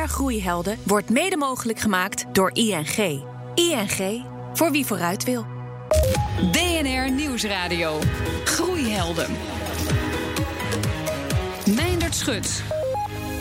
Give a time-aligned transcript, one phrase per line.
[0.00, 3.22] BNR Groeihelden wordt mede mogelijk gemaakt door ING.
[3.54, 5.46] ING, voor wie vooruit wil.
[6.52, 7.98] BNR Nieuwsradio.
[8.44, 9.30] Groeihelden.
[11.76, 12.62] Meindert Schut.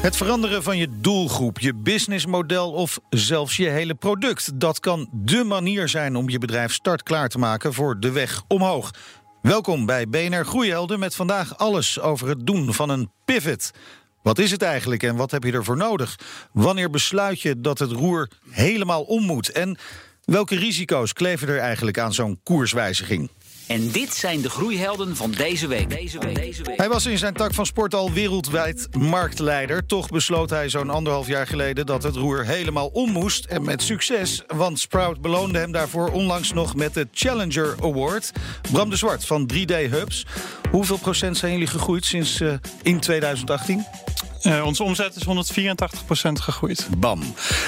[0.02, 4.60] Het veranderen van je doelgroep, je businessmodel of zelfs je hele product.
[4.60, 8.92] Dat kan dé manier zijn om je bedrijf startklaar te maken voor de weg omhoog.
[9.42, 13.72] Welkom bij BNR Groeihelden met vandaag alles over het doen van een pivot.
[14.22, 16.20] Wat is het eigenlijk en wat heb je ervoor nodig?
[16.52, 19.50] Wanneer besluit je dat het roer helemaal om moet?
[19.50, 19.78] En
[20.24, 23.30] welke risico's kleven er eigenlijk aan zo'n koerswijziging?
[23.70, 25.90] En dit zijn de groeihelden van deze week.
[25.90, 26.36] Deze week.
[26.36, 26.78] Deze week.
[26.78, 29.86] Hij was in zijn tak van sport al wereldwijd marktleider.
[29.86, 33.46] Toch besloot hij zo'n anderhalf jaar geleden dat het roer helemaal om moest.
[33.46, 38.32] En met succes, want Sprout beloonde hem daarvoor onlangs nog met de Challenger Award.
[38.72, 40.26] Bram de Zwart van 3D Hubs.
[40.72, 43.86] Hoeveel procent zijn jullie gegroeid sinds uh, in 2018?
[44.44, 46.88] Uh, onze omzet is 184% gegroeid.
[46.98, 47.22] Bam.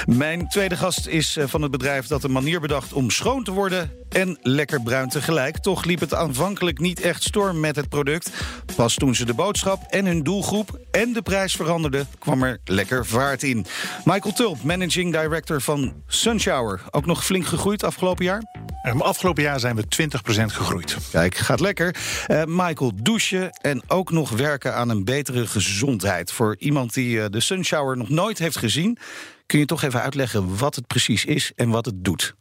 [0.06, 3.50] Mijn tweede gast is uh, van het bedrijf dat een manier bedacht om schoon te
[3.50, 5.58] worden en lekker bruin tegelijk.
[5.58, 8.30] Toch liep het aanvankelijk niet echt storm met het product.
[8.76, 13.06] Pas toen ze de boodschap en hun doelgroep en de prijs veranderden, kwam er lekker
[13.06, 13.66] vaart in.
[14.04, 16.80] Michael Tulp, managing director van Sunshower.
[16.90, 18.42] Ook nog flink gegroeid afgelopen jaar?
[18.86, 20.96] Um, afgelopen jaar zijn we 20% gegroeid.
[21.10, 21.96] Kijk, gaat lekker.
[22.28, 26.32] Uh, Michael, douchen en ook nog werken aan een betere gezondheid.
[26.32, 28.98] Voor iemand die uh, de Sunshower nog nooit heeft gezien,
[29.46, 32.34] kun je toch even uitleggen wat het precies is en wat het doet?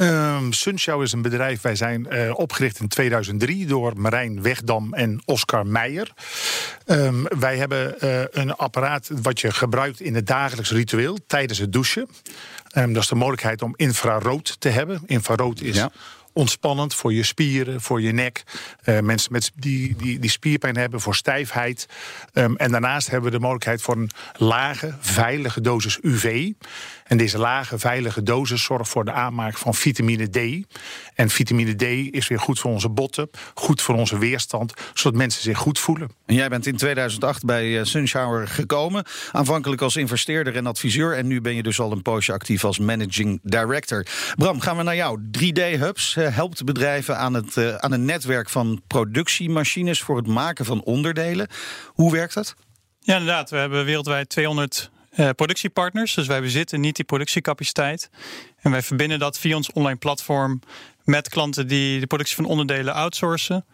[0.00, 5.22] Um, Sunshow is een bedrijf, wij zijn uh, opgericht in 2003 door Marijn Wegdam en
[5.24, 6.12] Oscar Meijer.
[6.86, 11.72] Um, wij hebben uh, een apparaat wat je gebruikt in het dagelijks ritueel tijdens het
[11.72, 12.08] douchen.
[12.76, 15.02] Um, dat is de mogelijkheid om infrarood te hebben.
[15.06, 15.90] Infrarood is ja
[16.32, 18.42] ontspannend voor je spieren, voor je nek.
[18.84, 21.86] Uh, mensen met die, die, die spierpijn hebben, voor stijfheid.
[22.32, 26.52] Um, en daarnaast hebben we de mogelijkheid voor een lage, veilige dosis UV.
[27.10, 30.66] En deze lage, veilige dosis zorgt voor de aanmaak van vitamine D.
[31.14, 31.82] En vitamine D
[32.14, 36.10] is weer goed voor onze botten, goed voor onze weerstand, zodat mensen zich goed voelen.
[36.26, 39.04] En jij bent in 2008 bij Sunshower gekomen.
[39.32, 41.16] Aanvankelijk als investeerder en adviseur.
[41.16, 44.06] En nu ben je dus al een poosje actief als managing director.
[44.36, 45.20] Bram, gaan we naar jou.
[45.38, 50.82] 3D-hubs helpt bedrijven aan, het, uh, aan een netwerk van productiemachines voor het maken van
[50.82, 51.48] onderdelen.
[51.86, 52.54] Hoe werkt dat?
[53.00, 53.50] Ja, inderdaad.
[53.50, 54.99] We hebben wereldwijd 200 uh,
[55.36, 56.14] productiepartners.
[56.14, 58.10] Dus wij bezitten niet die productiecapaciteit.
[58.60, 60.60] En wij verbinden dat via ons online platform
[61.04, 63.64] met klanten die de productie van onderdelen outsourcen.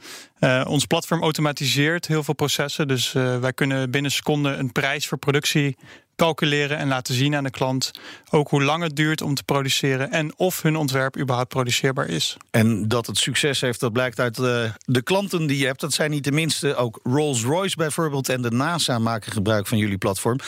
[0.40, 2.88] Uh, ons platform automatiseert heel veel processen.
[2.88, 5.76] Dus uh, wij kunnen binnen seconden een prijs voor productie
[6.16, 7.90] calculeren en laten zien aan de klant
[8.30, 12.36] ook hoe lang het duurt om te produceren en of hun ontwerp überhaupt produceerbaar is.
[12.50, 15.80] En dat het succes heeft, dat blijkt uit de, de klanten die je hebt.
[15.80, 16.74] Dat zijn niet de minste.
[16.74, 20.38] Ook Rolls-Royce bijvoorbeeld en de NASA maken gebruik van jullie platform.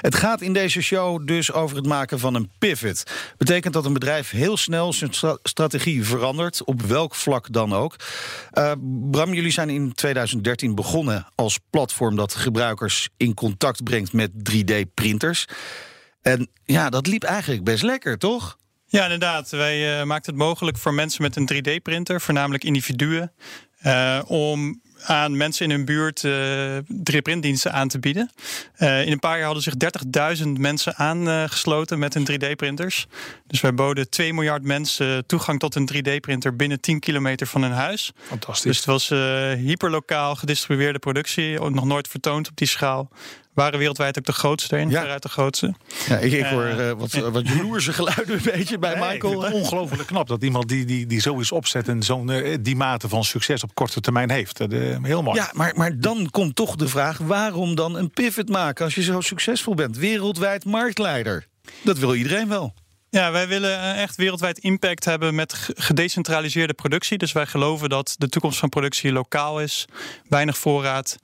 [0.00, 3.02] Het gaat in deze show dus over het maken van een pivot.
[3.36, 5.10] Betekent dat een bedrijf heel snel zijn
[5.42, 7.96] strategie verandert, op welk vlak dan ook.
[8.54, 8.72] Uh,
[9.10, 15.15] Bram, jullie zijn in 2013 begonnen als platform dat gebruikers in contact brengt met 3D-print.
[16.22, 18.56] En ja, dat liep eigenlijk best lekker, toch?
[18.86, 19.50] Ja, inderdaad.
[19.50, 23.32] Wij uh, maakten het mogelijk voor mensen met een 3D-printer, voornamelijk individuen,
[23.82, 28.30] uh, om aan mensen in hun buurt uh, 3D-printdiensten aan te bieden.
[28.78, 29.74] Uh, in een paar jaar hadden zich
[30.44, 33.06] 30.000 mensen aangesloten met hun 3D-printers.
[33.46, 37.72] Dus wij boden 2 miljard mensen toegang tot een 3D-printer binnen 10 kilometer van hun
[37.72, 38.12] huis.
[38.18, 38.64] Fantastisch.
[38.64, 39.18] Dus het was uh,
[39.52, 43.10] hyperlokaal gedistribueerde productie, nog nooit vertoond op die schaal
[43.56, 45.00] waren wereldwijd ook de grootste en ja.
[45.00, 45.74] veruit de grootste.
[46.08, 49.42] Ja, ik, ik hoor uh, wat, wat jaloerse geluiden een beetje bij nee, Michael.
[49.42, 52.30] Het ongelooflijk knap dat iemand die, die, die zoiets opzet en zo'n
[52.60, 54.58] die mate van succes op korte termijn heeft.
[55.02, 55.38] Heel mooi.
[55.38, 59.02] Ja, maar, maar dan komt toch de vraag: waarom dan een pivot maken als je
[59.02, 59.96] zo succesvol bent?
[59.96, 61.46] Wereldwijd marktleider.
[61.82, 62.74] Dat wil iedereen wel.
[63.10, 67.18] Ja, wij willen echt wereldwijd impact hebben met gedecentraliseerde productie.
[67.18, 69.84] Dus wij geloven dat de toekomst van productie lokaal is,
[70.28, 71.16] weinig voorraad.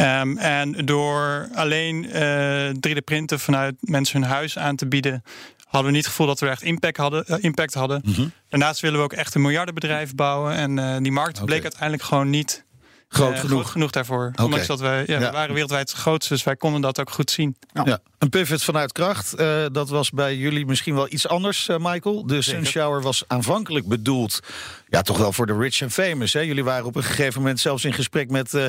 [0.00, 5.22] Um, en door alleen uh, 3D-printen vanuit mensen hun huis aan te bieden,
[5.64, 7.24] hadden we niet het gevoel dat we echt impact hadden.
[7.26, 8.02] Uh, impact hadden.
[8.04, 8.32] Mm -hmm.
[8.48, 10.54] Daarnaast willen we ook echt een miljardenbedrijf bouwen.
[10.54, 11.44] En uh, die markt okay.
[11.44, 12.64] bleek uiteindelijk gewoon niet
[13.08, 13.60] groot uh, genoeg.
[13.60, 14.28] Groot genoeg daarvoor.
[14.32, 14.44] Okay.
[14.44, 15.26] Ondanks dat wij, ja, ja.
[15.26, 17.56] we waren wereldwijd het grootste, dus wij konden dat ook goed zien.
[17.72, 17.82] Ja.
[17.84, 17.98] ja.
[18.18, 22.26] Een pivot vanuit kracht, uh, dat was bij jullie misschien wel iets anders, uh, Michael.
[22.26, 24.40] De Sunshower was aanvankelijk bedoeld,
[24.88, 26.32] ja, toch wel voor de rich and famous.
[26.32, 26.40] Hè?
[26.40, 28.66] Jullie waren op een gegeven moment zelfs in gesprek met uh,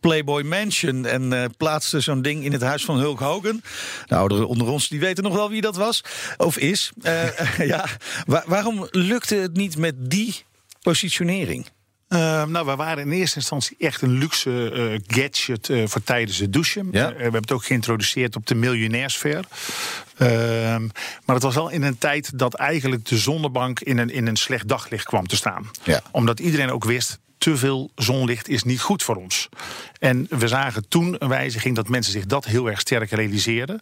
[0.00, 3.62] Playboy Mansion en plaatsten zo'n ding in het huis van Hulk Hogan.
[4.06, 6.04] De ouderen onder ons die weten nog wel wie dat was
[6.36, 6.92] of is.
[7.58, 7.84] ja,
[8.26, 10.44] Wa waarom lukte het niet met die
[10.82, 11.66] positionering?
[12.08, 16.38] Ehm, nou, we waren in eerste instantie echt een luxe eh, gadget eh, voor tijdens
[16.38, 16.88] het douchen.
[16.92, 17.08] Ja.
[17.08, 19.44] Eh, we hebben het ook geïntroduceerd op de miljonairsfair.
[20.16, 20.82] Ehm,
[21.24, 24.36] maar het was wel in een tijd dat eigenlijk de zonnebank in een, in een
[24.36, 25.70] slecht daglicht kwam te staan.
[25.82, 26.02] Ja.
[26.10, 29.48] Omdat iedereen ook wist, te veel zonlicht is niet goed voor ons.
[29.98, 33.80] En we zagen toen een wijziging dat mensen zich dat heel erg sterk realiseerden.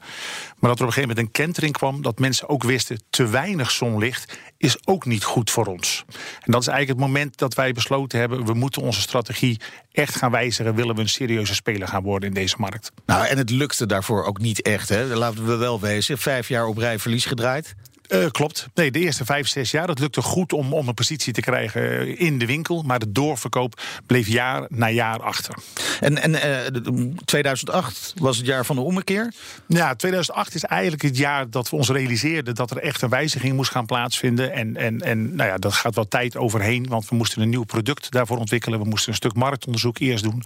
[0.58, 3.26] Maar dat er op een gegeven moment een kentering kwam dat mensen ook wisten, te
[3.26, 6.04] weinig zonlicht is ook niet goed voor ons.
[6.40, 9.60] En dat is eigenlijk het moment dat wij besloten hebben, we moeten onze strategie
[9.92, 12.92] echt gaan wijzigen, willen we een serieuze speler gaan worden in deze markt.
[13.06, 14.88] Nou, en het lukte daarvoor ook niet echt.
[14.88, 15.04] Hè?
[15.04, 16.18] Laten we wel wezen.
[16.18, 17.74] Vijf jaar op rij verlies gedraaid.
[18.08, 18.66] Eh, klopt.
[18.74, 22.00] Nee, de eerste vijf, zes jaar, dat lukte goed om, om een positie te krijgen
[22.00, 22.82] eh, in de winkel.
[22.82, 25.54] Maar de doorverkoop bleef jaar na jaar achter.
[26.00, 29.32] En, en eh, de- 2008 was het jaar van de ommekeer.
[29.68, 33.54] Ja, 2008 is eigenlijk het jaar dat we ons realiseerden dat er echt een wijziging
[33.54, 34.52] moest gaan plaatsvinden.
[34.52, 37.64] En, en, en nou ja, dat gaat wel tijd overheen, want we moesten een nieuw
[37.64, 38.78] product daarvoor ontwikkelen.
[38.78, 40.42] We moesten een stuk marktonderzoek eerst doen,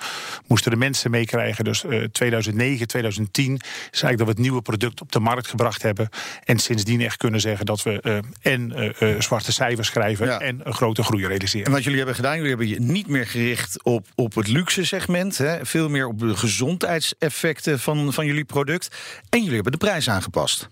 [0.46, 1.64] moesten de mensen meekrijgen.
[1.64, 3.60] Dus eh 2009, 2010 is
[4.02, 6.08] eigenlijk dat we het nieuwe product op de markt gebracht hebben.
[6.44, 8.18] En sindsdien echt kunnen zeggen dat we eh,
[8.52, 10.40] en eh, eh, zwarte cijfers schrijven Ja.
[10.40, 11.72] en een grote groei En realiseren.
[11.72, 15.38] wat jullie hebben gedaan, jullie hebben je niet meer gericht op, op het luxe segment.
[15.38, 15.66] Hè?
[15.66, 18.96] Veel meer op de gezondheidseffecten van, van jullie product.
[19.28, 20.68] En jullie hebben de prijs aangepast.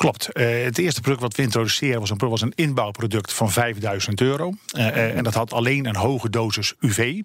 [0.00, 0.28] Klopt.
[0.32, 4.52] Eh, het eerste product wat we introduceerden was een, was een inbouwproduct van 5000 euro.
[4.72, 7.20] Eh, eh, en dat had alleen een hoge dosis UV.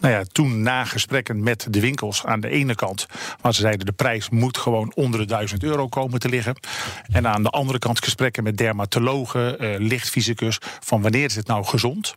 [0.00, 3.06] Nou ja, toen na gesprekken met de winkels aan de ene kant,
[3.40, 6.56] waar ze zeiden de prijs moet gewoon onder de 1000 euro komen te liggen.
[7.12, 12.16] En aan de andere kant gesprekken met dermatologen, lichtfysicus, van wanneer is het nou gezond?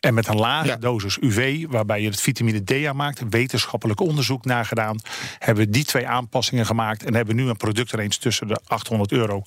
[0.00, 0.76] En met een lage Ja.
[0.76, 4.98] dosis UV, waarbij je het vitamine D aanmaakt, wetenschappelijk onderzoek nagedaan,
[5.38, 9.42] hebben we die twee aanpassingen gemaakt en hebben nu een productrange tussen de 800 euro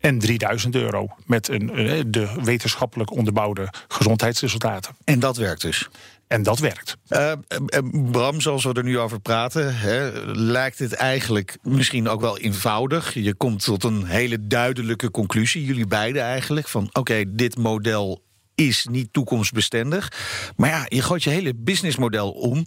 [0.00, 4.94] en 3000 euro met een, eh, de wetenschappelijk onderbouwde gezondheidsresultaten.
[5.04, 5.88] En dat werkt dus.
[6.26, 6.96] En dat werkt.
[7.08, 7.32] Eh,
[8.10, 13.14] Bram, zoals we er nu over praten, hè, lijkt het eigenlijk misschien ook wel eenvoudig.
[13.14, 18.24] Je komt tot een hele duidelijke conclusie, jullie beiden eigenlijk, van oké, dit model
[18.56, 20.12] is niet toekomstbestendig.
[20.56, 22.64] Maar ja, je gooit je hele businessmodel om.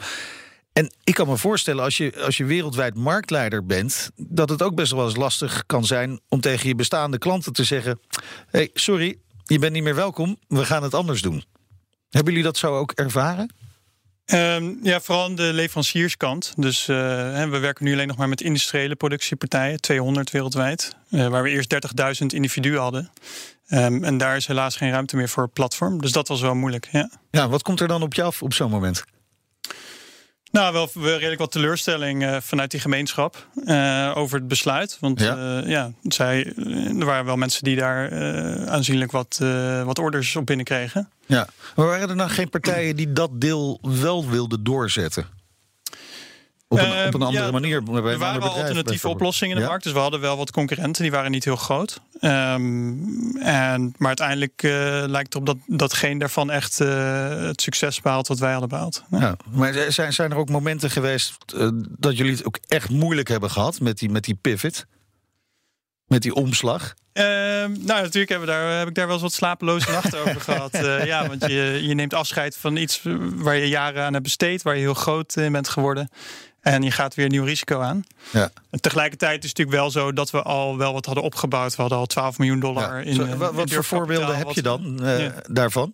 [0.74, 4.76] En ik kan me voorstellen, als je, als je wereldwijd marktleider bent, dat het ook
[4.76, 8.00] best wel eens lastig kan zijn om tegen je bestaande klanten te zeggen:
[8.50, 11.44] hey, sorry, je bent niet meer welkom, we gaan het anders doen.
[12.10, 13.54] Hebben jullie dat zo ook ervaren?
[14.26, 16.54] Ehm, ja, vooral aan de leverancierskant.
[16.56, 21.44] Dus hè, we werken nu alleen nog maar met industriële productiepartijen, 200 wereldwijd, eh, waar
[21.44, 23.10] we eerst 30.000 individuen hadden.
[23.70, 26.02] Ehm, en daar is helaas geen ruimte meer voor platform.
[26.02, 26.88] Dus dat was wel moeilijk.
[26.92, 27.10] Ja.
[27.32, 29.04] Ja, wat komt er dan op je af op zo'n moment?
[30.52, 34.98] Nou, wel wel redelijk wat teleurstelling eh, vanuit die gemeenschap eh, over het besluit.
[35.00, 35.36] Want Ja.
[35.36, 40.00] ja, ja zij, eh, er waren wel mensen die daar eh, aanzienlijk wat, eh, wat
[40.00, 41.10] orders op binnenkregen.
[41.26, 41.48] Ja.
[41.76, 45.28] Maar waren er nou geen partijen die dat deel wel wilden doorzetten?
[46.72, 47.76] Op een, Ehm, op een andere ja, manier.
[47.76, 49.70] Er waren wel bedrijf alternatieve oplossingen in de Ja?
[49.70, 49.84] markt.
[49.84, 52.00] Dus we hadden wel wat concurrenten, die waren niet heel groot.
[52.20, 54.72] Ehm, en, maar uiteindelijk eh,
[55.08, 58.70] lijkt het op dat, dat geen daarvan echt eh, het succes behaalt wat wij hadden
[58.70, 59.04] behaald.
[59.12, 59.20] Ja.
[59.20, 63.28] Ja, maar zijn, zijn er ook momenten geweest eh, dat jullie het ook echt moeilijk
[63.28, 64.86] hebben gehad met die, met die pivot?
[66.06, 66.94] Met die omslag?
[67.14, 70.42] Ehm, nou, natuurlijk hebben we daar, heb ik daar wel eens wat slapeloze nachten over
[70.42, 70.74] gehad.
[70.74, 73.02] Eh, ja, want je, je neemt afscheid van iets
[73.36, 76.10] waar je jaren aan hebt besteed, waar je heel groot in bent geworden.
[76.62, 78.04] En je gaat weer een nieuw risico aan.
[78.32, 78.50] Ja.
[78.70, 81.76] En tegelijkertijd is het natuurlijk wel zo dat we al wel wat hadden opgebouwd.
[81.76, 83.06] We hadden al 12 miljoen dollar Ja.
[83.06, 83.14] in.
[83.16, 85.34] Zo, eh, wa- in wat voor voorbeelden heb wat je dan eh, Ja.
[85.50, 85.94] daarvan?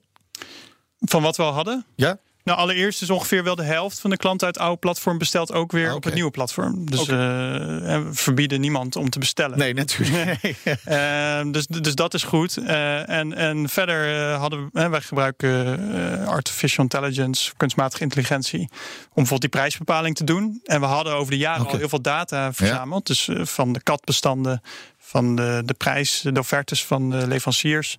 [1.00, 1.86] Van wat we al hadden?
[1.96, 2.18] Ja?
[2.46, 5.54] Nou, allereerst is ongeveer wel de helft van de klanten uit het oude platform bestelt
[5.54, 6.90] ook weer Ah, op het nieuwe platform.
[6.90, 9.58] Dus eh, we verbieden niemand om te bestellen.
[9.58, 10.14] Nee, natuurlijk.
[10.44, 10.56] Nee.
[10.86, 12.58] Ehm, dus, dus dat is goed.
[12.58, 15.80] Eh, en, en verder eh, hadden we, wij gebruiken
[16.22, 18.70] eh, artificial intelligence, kunstmatige intelligentie, om
[19.14, 20.62] bijvoorbeeld die prijsbepaling te doen.
[20.64, 23.08] En we hadden over de jaren al heel veel data verzameld.
[23.08, 24.62] Dus eh, van de katbestanden,
[24.98, 27.98] van de, de prijs, de offertes van de leveranciers.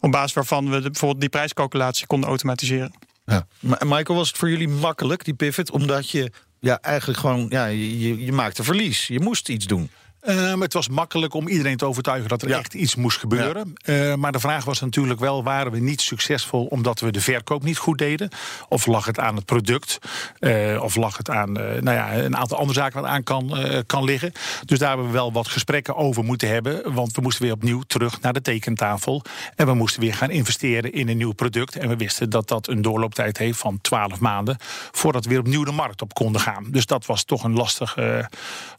[0.00, 2.92] Op basis waarvan we de, bijvoorbeeld die prijscalculatie konden automatiseren.
[3.24, 3.46] Ja.
[3.60, 5.70] Michael, was het voor jullie makkelijk, die pivot?
[5.70, 9.06] Omdat je ja, eigenlijk gewoon, ja, je- je maakte verlies.
[9.06, 9.90] Je moest iets doen.
[10.24, 12.58] Ehm, het was makkelijk om iedereen te overtuigen dat er Ja.
[12.58, 13.72] echt iets moest gebeuren.
[13.84, 17.62] Eh, maar de vraag was natuurlijk wel: waren we niet succesvol omdat we de verkoop
[17.62, 18.28] niet goed deden?
[18.68, 19.98] Of lag het aan het product?
[20.38, 23.56] Eh, of lag het aan eh, nou ja, een aantal andere zaken wat aan kan,
[23.56, 24.32] eh, kan liggen?
[24.64, 26.94] Dus daar hebben we wel wat gesprekken over moeten hebben.
[26.94, 29.22] Want we moesten weer opnieuw terug naar de tekentafel.
[29.56, 31.76] En we moesten weer gaan investeren in een nieuw product.
[31.76, 34.56] En we wisten dat dat een doorlooptijd heeft van 12 maanden.
[34.92, 36.66] voordat we weer opnieuw de markt op konden gaan.
[36.70, 38.30] Dus dat was toch een lastige,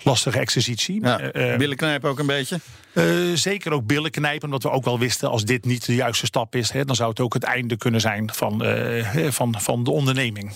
[0.04, 1.02] lastige exercitie.
[1.02, 1.34] Ja.
[1.36, 2.60] Eh, Eh, Billen knijpen ook een beetje?
[2.94, 5.30] eh, zeker ook billen knijpen, omdat we ook wel wisten...
[5.30, 8.02] als dit niet de juiste stap is, hè, dan zou het ook het einde kunnen
[8.02, 10.54] zijn van, eh, van, van de onderneming.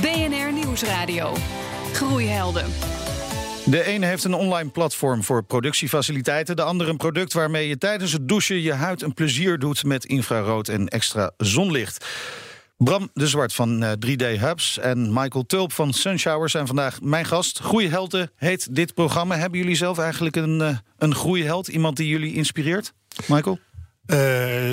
[0.00, 1.32] BNR Nieuwsradio.
[1.92, 2.66] Groeihelden.
[3.64, 6.56] De ene heeft een online platform voor productiefaciliteiten.
[6.56, 10.04] De andere een product waarmee je tijdens het douchen je huid een plezier doet met
[10.04, 12.06] infrarood en extra zonlicht.
[12.76, 17.24] Bram de Zwart van eh, 3D Hubs en Michael Tulp van Sunshower zijn vandaag mijn
[17.24, 17.58] gast.
[17.58, 19.36] Groeihelden heet dit programma.
[19.36, 21.68] Hebben jullie zelf eigenlijk een, eh, een groeiheld?
[21.68, 22.92] Iemand die jullie inspireert?
[23.26, 23.58] Michael?
[24.06, 24.18] Eh,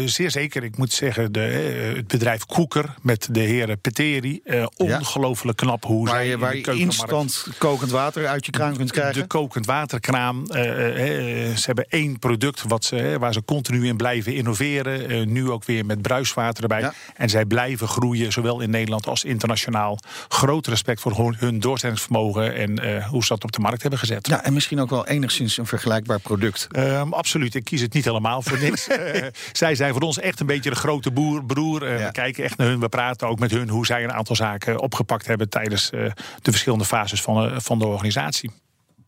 [0.05, 0.63] zeer zeker.
[0.63, 4.39] Ik moet zeggen, de, eh, het bedrijf Koeker met de heren Peteri.
[4.43, 8.75] eh, ongelooflijk knap hoe Waar zij je, waar je instant kokend water uit je kraan
[8.77, 9.21] kunt krijgen.
[9.21, 10.43] De kokend waterkraan.
[10.47, 15.31] ze hebben één product wat ze, waar ze continu in blijven innoveren.
[15.31, 16.79] Nu ook weer met bruiswater erbij.
[16.81, 16.93] Ja.
[17.15, 19.99] En zij blijven groeien, zowel in Nederland als internationaal.
[20.27, 24.27] Groot respect voor hun- hun doorzettingsvermogen en hoe ze dat op de markt hebben gezet.
[24.27, 26.67] Ja, en misschien ook wel enigszins een vergelijkbaar product.
[26.71, 28.87] Ehm, absoluut, ik kies het niet helemaal voor niks.
[29.21, 31.83] Eh, zij zijn voor ons echt een beetje de grote boer, broer.
[31.83, 32.05] Eh, Ja.
[32.05, 34.79] We kijken echt naar hun, we praten ook met hun hoe zij een aantal zaken
[34.79, 35.99] opgepakt hebben tijdens eh,
[36.41, 38.51] de verschillende fases van, van de organisatie.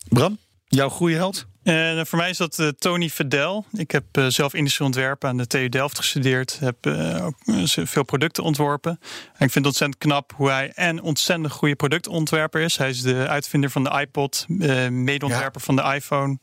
[0.10, 0.38] Bram,
[0.76, 1.46] jouw groeiheld?
[1.64, 3.66] En voor mij is dat eh, Tony Verdel.
[3.72, 6.60] Ik heb eh, zelf industrieel ontwerpen aan de TU Delft gestudeerd.
[6.60, 9.00] Heb eh, ook eh, veel producten ontworpen.
[9.34, 12.78] En ik vind het ontzettend knap hoe hij en ontzettend goede productontwerper is.
[12.78, 16.38] Hij is de uitvinder van de iPod, eh medeontwerper van de iPhone.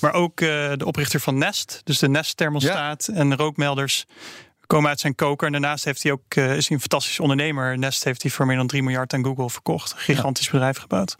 [0.00, 1.80] Maar ook eh, de oprichter van Nest.
[1.84, 4.06] Dus de Nest thermostaat en rookmelders
[4.70, 5.46] komen uit zijn koker.
[5.46, 7.78] En daarnaast heeft hij ook, eh, is hij een fantastisch ondernemer.
[7.78, 9.94] Nest heeft hij voor meer dan 3 miljard aan Google verkocht.
[9.96, 11.16] Gigantisch bedrijf gebouwd.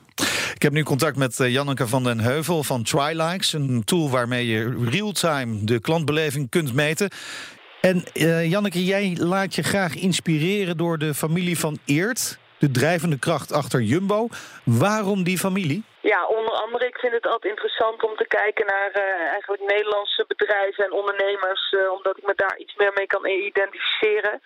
[0.54, 3.52] Ik heb nu contact met eh, Janneke van den Heuvel van TriLikes.
[3.52, 7.10] Een tool waarmee je real-time de klantbeleving kunt meten.
[7.80, 12.38] En eh, Janneke, jij laat je graag inspireren door de familie van Eert.
[12.60, 14.28] De drijvende kracht achter Jumbo.
[14.64, 15.82] Waarom die familie?
[16.00, 20.24] Ja, onder andere, ik vind het altijd interessant om te kijken naar eh, eigenlijk Nederlandse
[20.28, 24.40] bedrijven en ondernemers, eh, omdat ik me daar iets meer mee kan identificeren.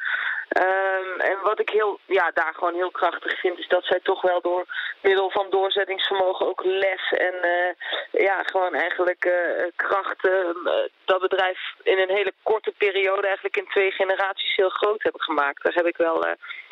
[0.48, 4.22] Ehm, en wat ik heel, ja, daar gewoon heel krachtig vind, is dat zij toch
[4.22, 4.64] wel door
[5.02, 7.70] middel van doorzettingsvermogen ook lef en eh,
[8.10, 9.28] ja, gewoon eigenlijk
[9.76, 10.72] krachten eh,
[11.04, 15.62] dat bedrijf in een hele korte periode, eigenlijk in twee generaties, heel groot hebben gemaakt.
[15.62, 16.26] Daar heb ik wel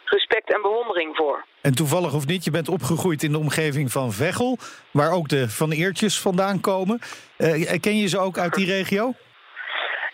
[0.04, 1.44] respect en bewondering voor.
[1.60, 4.58] En toevallig of niet, je bent opgegroeid in de omgeving van Veghel.
[4.90, 7.00] Waar ook de Van Eertjes vandaan komen.
[7.36, 9.12] Eh, ken je ze ook uit die regio?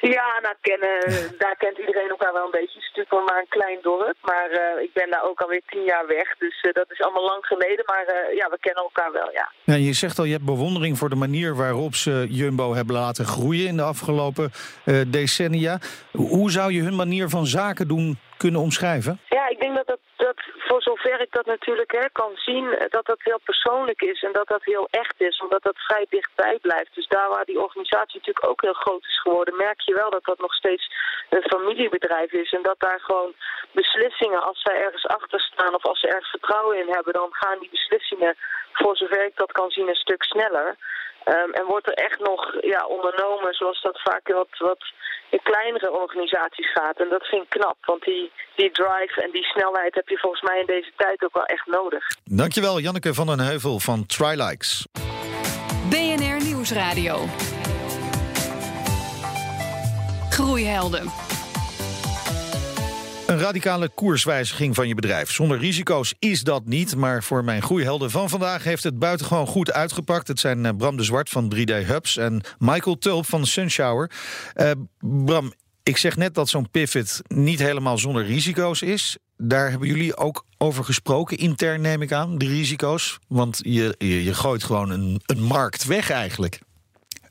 [0.01, 0.99] Ja, nou, kennen,
[1.43, 2.79] daar kent iedereen elkaar wel een beetje.
[2.79, 4.17] Het is natuurlijk maar een klein dorp.
[4.23, 6.37] Maar eh, ik ben daar ook alweer tien jaar weg.
[6.39, 7.85] Dus eh, dat is allemaal lang geleden.
[7.87, 9.53] Maar eh, ja, we kennen elkaar wel, ja.
[9.65, 13.25] Ja, je zegt al, je hebt bewondering voor de manier waarop ze Jumbo hebben laten
[13.25, 14.51] groeien in de afgelopen
[14.85, 15.79] eh, decennia.
[16.13, 19.21] Hoe zou je hun manier van zaken doen kunnen omschrijven?
[19.29, 23.07] Ja, ik denk dat dat, dat voor zover ik dat natuurlijk hè, kan zien, dat
[23.07, 26.95] dat heel persoonlijk is en dat dat heel echt is, omdat dat vrij dichtbij blijft.
[26.95, 30.25] Dus daar waar die organisatie natuurlijk ook heel groot is geworden, merk je wel dat
[30.25, 30.85] dat nog steeds
[31.29, 33.33] een familiebedrijf is en dat daar gewoon
[33.73, 37.59] beslissingen, als zij ergens achter staan of als ze ergens vertrouwen in hebben, dan gaan
[37.59, 38.37] die beslissingen,
[38.73, 40.77] voor zover ik dat kan zien, een stuk sneller.
[41.25, 44.85] Ehm, en wordt er echt nog ja, ondernomen zoals dat vaak in wat, wat
[45.31, 47.01] in kleinere organisaties gaat.
[47.01, 50.43] En dat vind ik knap, want die, die drive en die snelheid heb je volgens
[50.43, 52.05] mij in deze tijd ook wel echt nodig.
[52.25, 54.87] Dankjewel, Janneke van den Heuvel van TriLikes.
[55.91, 57.25] BNR Nieuwsradio.
[60.31, 61.28] Groeihelden.
[63.29, 65.31] Een radicale koerswijziging van je bedrijf.
[65.31, 69.73] Zonder risico's is dat niet, maar voor mijn groeihelden van vandaag heeft het buitengewoon goed
[69.73, 70.29] uitgepakt.
[70.29, 74.11] Het zijn eh, Bram de Zwart van 3D Hubs en Michael Tulp van Sunshower.
[74.55, 79.17] Eh, Bram, ik zeg net dat zo'n pivot niet helemaal zonder risico's is.
[79.37, 83.19] Daar hebben jullie ook over gesproken, intern neem ik aan, de risico's.
[83.27, 86.61] Want je, je, gooit gewoon een, een markt weg eigenlijk.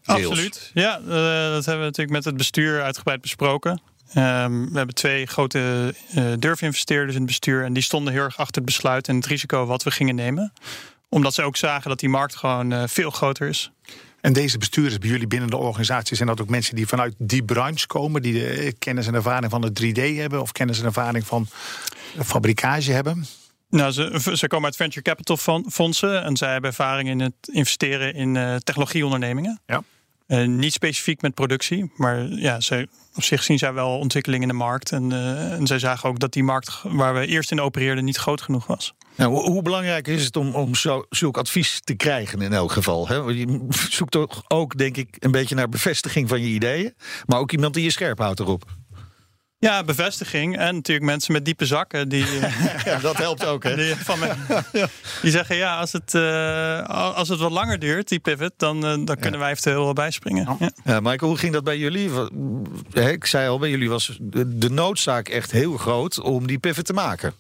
[0.03, 0.71] Absoluut.
[0.73, 1.05] Ja, eh,
[1.51, 3.81] dat hebben we natuurlijk met het bestuur uitgebreid besproken.
[4.13, 7.63] Ehm, we hebben twee grote uh, durfinvesteerders in het bestuur.
[7.63, 10.53] En die stonden heel erg achter het besluit en het risico wat we gingen nemen.
[11.09, 13.71] Omdat ze ook zagen dat die markt gewoon uh, veel groter is.
[14.21, 16.15] En deze bestuurders bij jullie binnen de organisatie...
[16.15, 18.21] zijn dat ook mensen die vanuit die branche komen...
[18.21, 20.41] die de kennis en ervaring van het 3D hebben...
[20.41, 21.47] of kennis en ervaring van
[22.23, 23.25] fabrikage hebben?
[23.69, 25.37] Nou, ze, ze komen uit venture capital
[25.69, 26.23] fondsen...
[26.23, 29.61] en zij hebben ervaring in het investeren in uh, technologieondernemingen.
[29.65, 29.83] Ja.
[30.27, 34.47] Uh, niet specifiek met productie, maar ja, zij, op zich zien zij wel ontwikkeling in
[34.47, 34.91] de markt.
[34.91, 38.17] En, uh, en zij zagen ook dat die markt waar we eerst in opereerden niet
[38.17, 38.93] groot genoeg was.
[39.15, 42.71] Nou, hoe, hoe, belangrijk is het om, om zo, zulk advies te krijgen in elk
[42.71, 43.07] geval?
[43.07, 43.15] Hè?
[43.15, 46.93] Je zoekt toch ook, denk ik, een beetje naar bevestiging van je ideeën.
[47.25, 48.76] Maar ook iemand die je scherp houdt erop.
[49.59, 50.57] Ja, bevestiging.
[50.57, 52.09] En natuurlijk mensen met diepe zakken.
[52.09, 52.25] Die,
[52.85, 53.75] Ja, dat helpt ook, hè?
[53.75, 54.33] die, van me,
[55.21, 58.97] die zeggen ja, als het, eh, als het wat langer duurt, die pivot, dan, eh,
[59.05, 60.57] dan kunnen wij eventueel wel bijspringen.
[60.59, 60.71] Ja.
[60.83, 62.09] Ja, Michael, hoe ging dat bij jullie?
[62.93, 66.93] Ik zei al, bij jullie was de noodzaak echt heel groot om die pivot te
[66.93, 67.33] maken.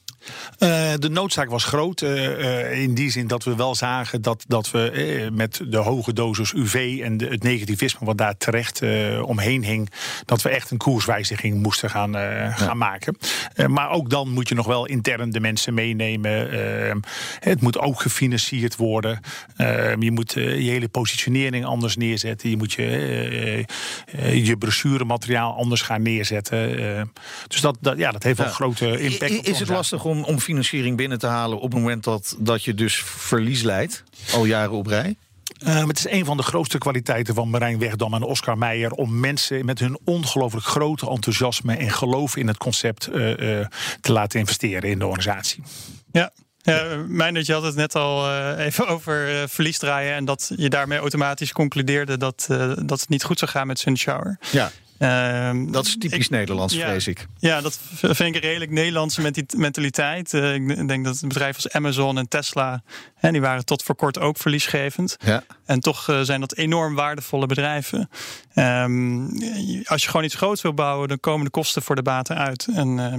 [0.57, 2.01] Eh, de noodzaak was groot.
[2.01, 6.13] eh, eh, in die zin dat we wel zagen dat, dat we met de hoge
[6.13, 8.81] dosis UV en de, het negativisme wat daar terecht
[9.21, 9.89] omheen hing,
[10.25, 12.13] dat we echt een koerswijziging moesten gaan,
[12.57, 13.17] gaan maken.
[13.67, 16.49] Maar ook dan moet je nog wel intern de mensen meenemen.
[17.39, 19.19] Het moet ook gefinancierd worden.
[19.99, 22.49] Je moet je hele positionering anders neerzetten.
[22.49, 23.65] Je moet je,
[24.33, 26.75] je brochuremateriaal anders gaan neerzetten.
[27.47, 28.53] Dus dat, dat, ja, dat heeft wel Ja.
[28.53, 29.31] grote impact.
[29.31, 32.35] I- op Is het lastig om, om financiering binnen te halen op het moment dat,
[32.39, 34.03] dat je dus verlies leidt?
[34.33, 35.15] Al jaren op rij?
[35.65, 38.91] Uh, het is een van de grootste kwaliteiten van Marijn Wegdam en Oscar Meijer.
[38.91, 43.65] om mensen met hun ongelooflijk grote enthousiasme en geloof in het concept uh, uh,
[44.01, 45.63] te laten investeren in de organisatie.
[46.11, 46.31] Ja.
[46.61, 50.13] Ja, mijn dat je had het net al uh, even over uh, verlies draaien.
[50.13, 53.79] En dat je daarmee automatisch concludeerde dat, uh, dat het niet goed zou gaan met
[53.79, 54.37] Sunshower.
[54.51, 54.71] Ja.
[54.99, 57.27] Uh, dat is typisch ik, Nederlands, ja, vrees ik.
[57.37, 60.33] Ja, dat vind ik een redelijk Nederlandse mentaliteit.
[60.33, 62.83] Uh, ik denk dat bedrijven als Amazon en Tesla,
[63.15, 65.17] hè, die waren tot voor kort ook verliesgevend.
[65.25, 65.43] Ja.
[65.65, 68.09] En toch uh, zijn dat enorm waardevolle bedrijven.
[68.55, 69.29] Um,
[69.85, 72.67] als je gewoon iets groots wil bouwen, dan komen de kosten voor de baten uit.
[72.73, 73.13] En uh,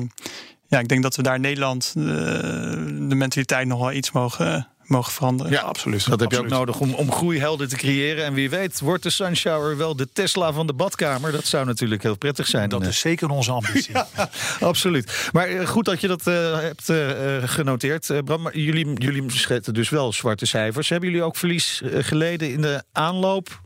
[0.67, 4.69] ja, ik denk dat we daar in Nederland uh, de mentaliteit nog wel iets mogen
[4.89, 5.53] mogen veranderen.
[5.53, 6.09] Ja, absoluut.
[6.09, 6.51] Dat heb absoluut.
[6.51, 8.25] je ook nodig om, om groeihelden te creëren.
[8.25, 11.33] En wie weet, wordt de Sunshower wel de Tesla van de badkamer?
[11.33, 12.69] Dat zou natuurlijk heel prettig zijn.
[12.69, 13.95] Dat is zeker onze ambitie.
[14.17, 14.31] ja,
[14.61, 15.29] absoluut.
[15.33, 16.99] Maar goed dat je dat uh, hebt uh,
[17.45, 18.09] genoteerd.
[18.09, 20.89] Uh, Bram, maar jullie, jullie schetten dus wel zwarte cijfers.
[20.89, 23.61] Hebben jullie ook verlies uh, geleden in de aanloop?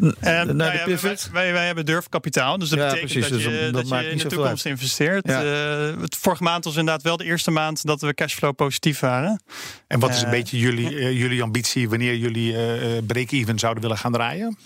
[0.00, 0.10] Uh,
[0.42, 3.72] nou ja, wij, wij, wij, hebben durfkapitaal, dus dat ja, betekent precies, dat je, dus
[3.72, 4.74] dat, dat je in de toekomst uit.
[4.74, 5.28] investeert.
[5.28, 5.44] Ja.
[5.44, 9.42] Uh, het vorige maand was inderdaad wel de eerste maand dat we cashflow positief waren.
[9.86, 12.56] En wat is een uh, beetje jullie, uh, jullie ambitie wanneer jullie
[13.02, 14.58] break-even zouden willen gaan draaien?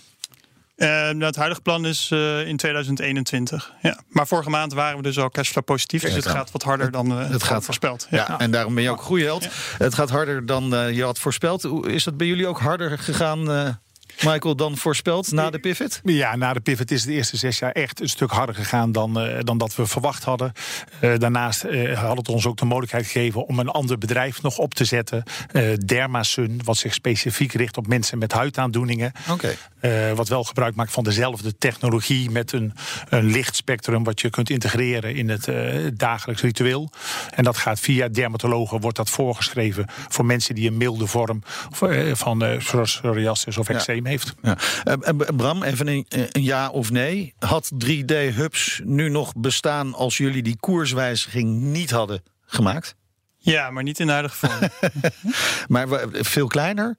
[0.77, 2.11] nou, het huidige plan is
[2.45, 3.73] in 2021.
[3.81, 3.99] Ja.
[4.09, 6.01] Maar vorige maand waren we dus al cashflow positief.
[6.01, 8.07] Dus het gaat wat harder dan uh, het gaat voorspeld.
[8.09, 8.25] Ja.
[8.27, 8.39] ja.
[8.39, 9.43] en daarom ben je ook groeiheld.
[9.43, 9.49] Ja.
[9.77, 11.85] Het gaat harder dan je had voorspeld.
[11.85, 13.77] Is dat bij jullie ook harder gegaan?
[14.23, 15.99] Michael, dan voorspeld na de pivot?
[16.03, 19.27] Ja, na de pivot is de eerste zes jaar echt een stuk harder gegaan dan,
[19.27, 20.51] uh, dan dat we verwacht hadden.
[21.01, 24.57] Uh, daarnaast uh, had het ons ook de mogelijkheid gegeven om een ander bedrijf nog
[24.57, 25.23] op te zetten.
[25.85, 29.11] Dermasun, wat zich specifiek richt op mensen met huidaandoeningen.
[29.29, 30.15] Okay.
[30.15, 32.73] wat wel gebruik maakt van dezelfde technologie met een,
[33.09, 35.49] een lichtspectrum wat je kunt integreren in het
[35.99, 36.89] dagelijks ritueel.
[37.35, 41.43] En dat gaat via dermatologen, wordt dat voorgeschreven voor mensen die een milde vorm
[42.13, 44.33] van psoriasis of eczeem heeft.
[44.41, 44.57] Ja.
[44.85, 47.33] Uh, Bram, even een, een, ja of nee.
[47.39, 52.95] Had 3D-hubs nu nog bestaan als jullie die koerswijziging niet hadden gemaakt?
[53.37, 54.69] Ja, maar niet in de huidige vorm.
[55.73, 56.97] maar veel kleiner?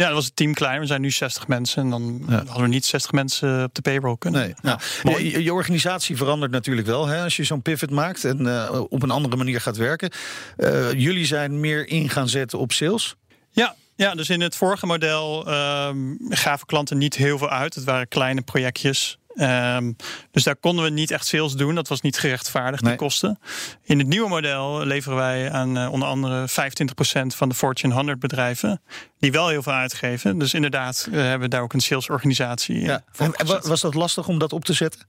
[0.00, 0.80] Ja, dat was het team klein.
[0.80, 1.82] We zijn nu 60 mensen.
[1.82, 2.36] En dan ja.
[2.36, 4.40] hadden we niet 60 mensen op de payroll kunnen.
[4.40, 4.54] Nee.
[4.62, 4.80] Nou,
[5.22, 9.02] je, je, organisatie verandert natuurlijk wel hè, als je zo'n pivot maakt en uh, op
[9.02, 10.10] een andere manier gaat werken.
[10.56, 13.14] Uh, jullie zijn meer in gaan zetten op sales.
[13.50, 15.48] Ja, ja, dus in het vorige model
[15.88, 17.74] um, gaven klanten niet heel veel uit.
[17.74, 19.18] Het waren kleine projectjes.
[19.36, 19.96] Um,
[20.30, 21.74] dus daar konden we niet echt sales doen.
[21.74, 22.92] Dat was niet gerechtvaardigd, nee.
[22.92, 23.38] de kosten.
[23.82, 26.52] In het nieuwe model leveren wij aan uh, onder andere 25%
[27.26, 28.82] van de Fortune 100 bedrijven.
[29.18, 30.38] Die wel heel veel uitgeven.
[30.38, 33.02] Dus inderdaad uh, hebben we daar ook een salesorganisatie ja.
[33.12, 35.00] voor en, was dat lastig om dat op te zetten?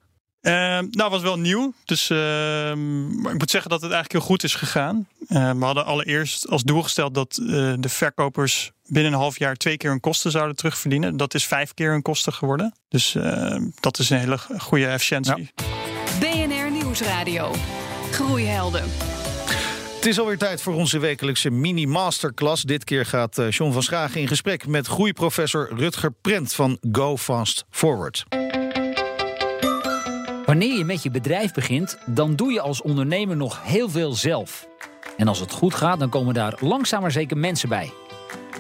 [0.41, 0.54] Uh,
[0.91, 1.73] nou, was wel nieuw.
[1.86, 5.08] Dus uh, ik moet zeggen dat het eigenlijk heel goed is gegaan.
[5.27, 9.77] Uh, we hadden allereerst als doel gesteld dat de verkopers binnen een half jaar twee
[9.77, 11.17] keer hun kosten zouden terugverdienen.
[11.17, 12.73] Dat is vijf keer hun kosten geworden.
[12.89, 13.17] Dus
[13.80, 15.51] dat is een hele goede efficiëntie.
[15.56, 15.65] Ja.
[16.19, 17.51] BNR Nieuwsradio.
[18.12, 18.84] Groeihelden.
[19.95, 22.63] Het is alweer tijd voor onze wekelijkse mini-masterclass.
[22.63, 27.65] Dit keer gaat John van Schagen in gesprek met groeiprofessor Rutger Prent van Go Fast
[27.69, 28.25] Forward.
[30.45, 34.67] Wanneer je met je bedrijf begint, dan doe je als ondernemer nog heel veel zelf.
[35.17, 37.91] En als het goed gaat, dan komen daar langzaam maar zeker mensen bij.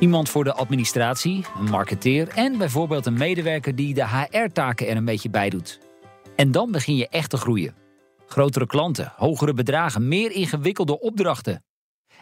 [0.01, 5.05] Iemand voor de administratie, een marketeer en bijvoorbeeld een medewerker die de HR-taken er een
[5.05, 5.79] beetje bij doet.
[6.35, 7.75] En dan begin je echt te groeien.
[8.25, 11.63] Grotere klanten, hogere bedragen, meer ingewikkelde opdrachten.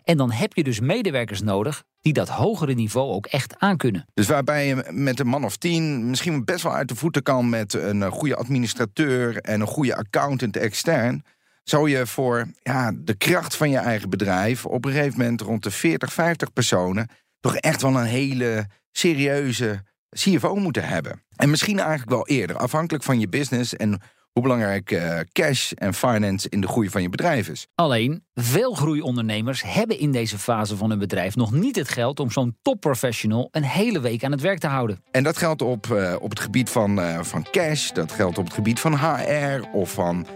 [0.03, 4.05] En dan heb je dus medewerkers nodig die dat hogere niveau ook echt aankunnen.
[4.13, 7.49] Dus waarbij je met een man of tien misschien best wel uit de voeten kan
[7.49, 11.23] met een goede administrateur en een goede accountant extern,
[11.63, 15.63] zou je voor ja, de kracht van je eigen bedrijf op een gegeven moment rond
[15.63, 17.07] de 40, 50 personen
[17.39, 21.23] toch echt wel een hele serieuze CFO moeten hebben.
[21.35, 24.01] En misschien eigenlijk wel eerder, afhankelijk van je business en
[24.33, 27.67] hoe belangrijk eh, cash en finance in de groei van je bedrijf is.
[27.75, 32.31] Alleen, veel groeiondernemers hebben in deze fase van hun bedrijf nog niet het geld om
[32.31, 35.03] zo'n topprofessional een hele week aan het werk te houden.
[35.11, 38.45] En dat geldt op, eh, op het gebied van, eh, van cash, dat geldt op
[38.45, 40.27] het gebied van HR of van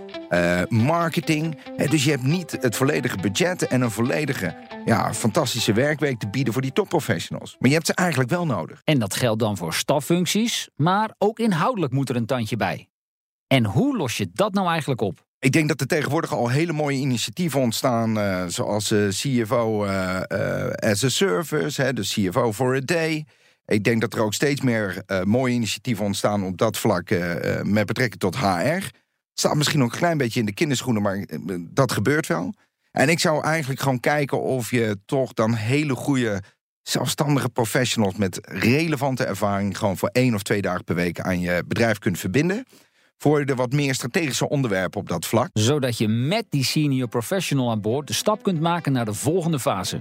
[0.70, 1.58] marketing.
[1.90, 6.54] Dus je hebt niet het volledige budget en een volledige ja, fantastische werkweek te bieden
[6.54, 7.56] voor die topprofessionals.
[7.60, 8.82] Maar je hebt ze eigenlijk wel nodig.
[8.84, 12.88] En dat geldt dan voor staffuncties, maar ook inhoudelijk moet er een tandje bij.
[13.54, 15.26] En hoe los je dat nou eigenlijk op?
[15.40, 20.70] Ik denk dat er tegenwoordig al hele mooie initiatieven ontstaan, eh, zoals eh, CFO eh,
[20.92, 23.26] as a Service, hè, de CFO for a Day.
[23.66, 27.10] Ik denk dat er ook steeds meer mooie initiatieven ontstaan op dat vlak
[27.64, 28.48] met betrekking tot HR.
[28.48, 28.92] Het
[29.34, 31.26] staat misschien nog een klein beetje in de kinderschoenen, maar
[31.60, 32.54] dat gebeurt wel.
[32.92, 36.42] En ik zou eigenlijk gewoon kijken of je toch dan hele goede
[36.82, 41.64] zelfstandige professionals met relevante ervaring gewoon voor één of twee dagen per week aan je
[41.68, 42.66] bedrijf kunt verbinden.
[43.18, 45.50] Voor de wat meer strategische onderwerpen op dat vlak.
[45.54, 49.60] Zodat je met die senior professional aan boord de stap kunt maken naar de volgende
[49.60, 50.00] fase.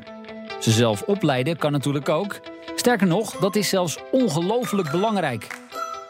[0.60, 2.40] Ze zelf opleiden kan natuurlijk ook.
[2.76, 5.46] Sterker nog, dat is zelfs ongelooflijk belangrijk.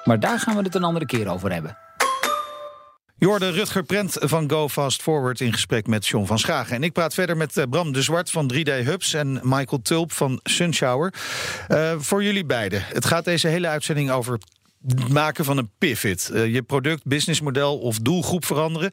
[0.05, 1.77] Maar daar gaan we het een andere keer over hebben.
[3.23, 6.77] Je hoorde Rutger Prent van Go Fast Forward in gesprek met John van Schagen.
[6.77, 10.13] En ik praat verder met eh, Bram de Zwart van 3D Hubs en Michael Tulp
[10.13, 11.15] van Sunshower.
[11.69, 12.83] Eh, voor jullie beiden.
[12.83, 14.39] Het gaat deze hele uitzending over
[15.09, 16.29] maken van een pivot.
[16.31, 18.91] Eh, je product, businessmodel of doelgroep veranderen.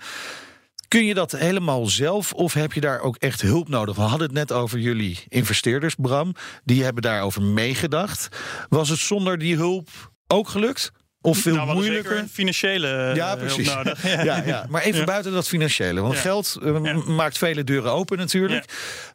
[0.88, 3.96] Kun je dat helemaal zelf of heb je daar ook echt hulp nodig?
[3.96, 6.36] We hadden het net over jullie investeerders, Bram.
[6.64, 8.28] Die hebben daarover meegedacht.
[8.70, 9.90] Was het zonder die hulp
[10.28, 10.92] ook gelukt?
[11.22, 12.12] Of veel nou, hadden moeilijker?
[12.12, 13.74] zeker een financiële eh, Ja, hulp precies.
[13.74, 14.04] nodig.
[14.24, 14.66] Ja, ja.
[14.70, 15.06] Maar even Ja.
[15.06, 16.02] buiten dat financiële.
[16.02, 18.66] Want geld eh, maakt vele deuren open natuurlijk.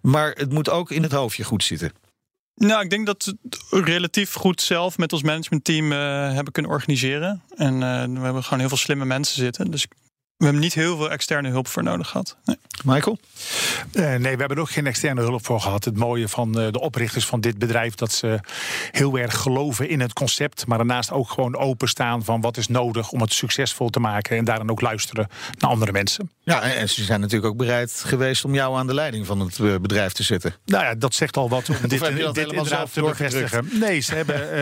[0.03, 1.93] Maar het moet ook in het hoofdje goed zitten.
[2.57, 5.99] Nou, ik denk dat we het relatief goed zelf met ons managementteam eh,
[6.33, 7.43] hebben kunnen organiseren.
[7.57, 9.71] En eh, we hebben gewoon heel veel slimme mensen zitten.
[9.71, 9.87] Dus
[10.37, 12.37] we hebben niet heel veel externe hulp voor nodig gehad.
[12.45, 12.57] Nee.
[12.85, 13.19] Michael?
[13.93, 15.85] Eh, nee, we hebben er ook geen externe hulp voor gehad.
[15.85, 17.95] Het mooie van eh, de oprichters van dit bedrijf...
[17.95, 18.39] dat ze
[18.91, 20.67] heel erg geloven in het concept...
[20.67, 23.11] maar daarnaast ook gewoon openstaan van wat is nodig...
[23.11, 26.31] om het succesvol te maken en daarin ook luisteren naar andere mensen.
[26.43, 29.59] Ja, en ze zijn natuurlijk ook bereid geweest om jou aan de leiding van het
[29.59, 30.55] eh, bedrijf te zetten.
[30.65, 33.17] Nou ja, dat zegt al wat om dit, heb je dat dit helemaal inderdaad zelf
[33.17, 33.69] te bevestigen.
[33.81, 34.59] Nee, ze hebben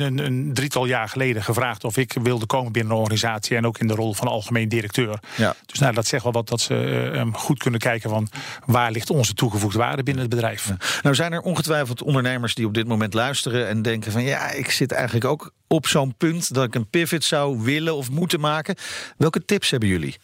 [0.06, 1.84] een, een drietal jaar geleden gevraagd...
[1.84, 3.56] of ik wilde komen binnen een organisatie...
[3.56, 5.18] en ook in de rol van algemeen directeur.
[5.36, 5.54] Ja.
[5.66, 8.10] Dus nou, dat zegt wel wat dat ze goed kunnen kijken...
[8.10, 8.28] van
[8.66, 10.70] waar ligt onze toegevoegde waarde binnen het bedrijf.
[11.02, 14.70] Nou zijn er ongetwijfeld ondernemers die op dit moment luisteren en denken van ja, ik
[14.70, 18.74] zit eigenlijk ook op zo'n punt dat ik een pivot zou willen of moeten maken.
[19.16, 20.16] Welke tips hebben jullie?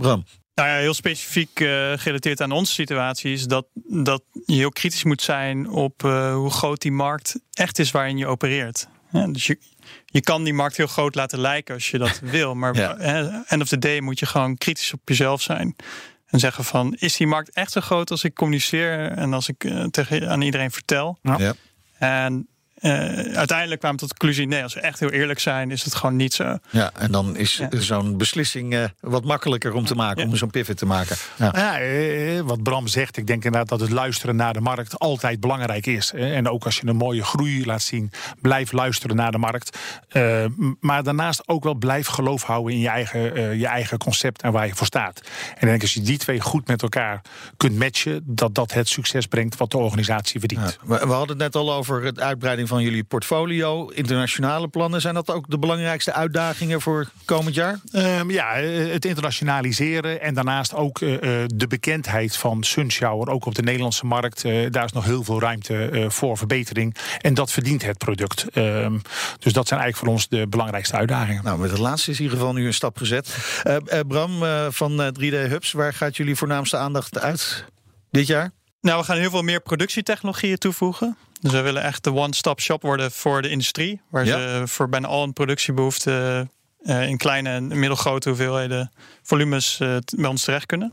[0.00, 0.24] Bram?
[0.54, 5.04] Nou ja, heel specifiek eh, gerelateerd aan onze situatie is dat, dat je heel kritisch
[5.04, 8.88] moet zijn op eh, hoe groot die markt echt is waarin je opereert.
[9.12, 9.58] Ja, dus je,
[10.06, 12.54] je kan die markt heel groot laten lijken als je dat wil.
[12.54, 12.96] Maar Ja.
[12.96, 15.76] eh, end of the day moet je gewoon kritisch op jezelf zijn.
[16.28, 19.64] En zeggen van, is die markt echt zo groot als ik communiceer en als ik
[19.64, 21.18] eh, tegen, aan iedereen vertel?
[21.22, 21.54] Ja.
[21.98, 22.48] En
[22.82, 25.94] uiteindelijk kwamen we tot de conclusie, nee, als we echt heel eerlijk zijn, is het
[25.94, 26.58] gewoon niet zo.
[26.70, 27.80] Ja, en dan is Ja.
[27.80, 31.16] zo'n beslissing eh, wat makkelijker om te maken, om zo'n pivot te maken.
[31.36, 31.52] Ja.
[31.56, 35.40] Ja, eh, wat Bram zegt, ik denk inderdaad dat het luisteren naar de markt altijd
[35.40, 36.12] belangrijk is.
[36.12, 38.10] Eh, En ook als je een mooie groei laat zien,
[38.40, 39.78] blijf luisteren naar de markt.
[40.08, 40.44] Eh,
[40.80, 44.52] maar daarnaast ook wel blijf geloof houden in je eigen, eh, je eigen concept en
[44.52, 45.20] waar je voor staat.
[45.48, 47.20] En ik denk als je die twee goed met elkaar
[47.56, 50.78] kunt matchen, dat dat het succes brengt wat de organisatie verdient.
[50.88, 53.88] Ja, we hadden het net al over het uitbreiding van jullie portfolio.
[53.88, 57.80] Internationale plannen, zijn dat ook de belangrijkste uitdagingen voor komend jaar?
[57.92, 63.44] Ehm, ja, eh, het internationaliseren en daarnaast ook eh, eh, de bekendheid van Sunshower, ook
[63.44, 64.42] op de Nederlandse markt.
[64.70, 66.96] daar is nog heel veel ruimte eh, voor verbetering.
[67.18, 68.46] En dat verdient het product.
[68.52, 68.98] Ehm,
[69.38, 71.44] dus dat zijn eigenlijk voor ons de belangrijkste uitdagingen.
[71.44, 73.36] Nou, met het laatste is in ieder geval nu een stap gezet.
[74.08, 77.64] Bram eh, van eh, 3D Hubs, waar gaat jullie voornaamste aandacht uit
[78.10, 78.50] dit jaar?
[78.80, 81.16] Nou, we gaan heel veel meer productietechnologieën toevoegen.
[81.40, 84.00] Dus we willen echt de one-stop shop worden voor de industrie.
[84.10, 84.38] Waar Ja.
[84.38, 86.50] ze voor bijna al hun productiebehoeften
[86.82, 90.92] eh, in kleine en middelgrote hoeveelheden volumes eh, bij ons terecht kunnen.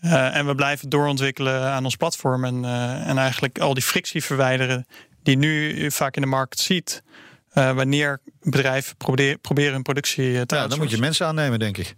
[0.00, 2.44] Eh, en we blijven doorontwikkelen aan ons platform.
[2.44, 2.64] En,
[3.04, 4.86] en eigenlijk al die frictie verwijderen
[5.22, 7.02] die nu vaak in de markt ziet.
[7.52, 11.94] wanneer bedrijven probeer- proberen hun productie te Ja, dan moet je mensen aannemen, denk ik.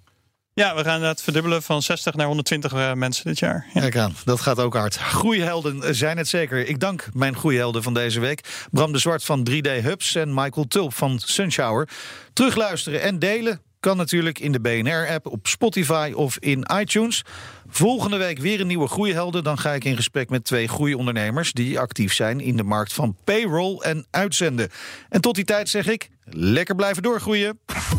[0.60, 3.66] Ja, we gaan het verdubbelen van 60 naar 120 eh, mensen dit jaar.
[3.74, 3.80] Ja.
[3.80, 4.96] Kijk aan, dat gaat ook hard.
[4.96, 6.66] Groeihelden zijn het zeker.
[6.66, 8.66] Ik dank mijn groeihelden van deze week.
[8.70, 11.88] Bram de Zwart van 3D Hubs en Michael Tulp van Sunshower.
[12.32, 17.24] Terugluisteren en delen Kan natuurlijk in de BNR-app, op Spotify of in iTunes.
[17.68, 19.44] Volgende week weer een nieuwe Groeihelden.
[19.44, 21.52] Dan ga ik in gesprek met twee groeiondernemers...
[21.52, 24.70] die actief zijn in de markt van payroll en uitzenden.
[25.08, 27.58] En tot die tijd zeg ik, lekker blijven doorgroeien.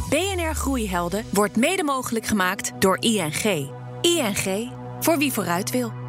[0.09, 3.69] BNR Groeihelden wordt mede mogelijk gemaakt door ING.
[4.01, 6.06] ING, voor wie vooruit wil.